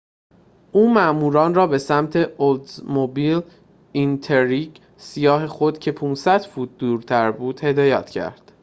[0.71, 3.41] او ماموران را به سمت اولدزموبیل
[3.91, 8.51] اینتریگ سیاه خود که ۵۰۰ فوت دورتر بود هدایت کرد